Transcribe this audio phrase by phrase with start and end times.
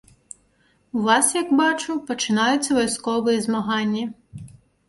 [0.99, 4.03] У вас, як бачу, пачынаюцца вайсковыя змаганні.